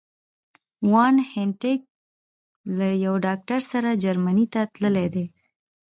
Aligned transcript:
وان 0.91 1.15
هینټیګ 1.31 1.81
له 2.77 2.87
یو 3.05 3.15
ډاکټر 3.25 3.59
سره 3.71 3.89
جرمني 4.03 4.45
ته 4.53 4.61
تللي 4.73 5.07
دي. 5.13 5.25